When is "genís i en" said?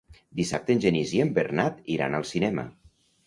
0.85-1.35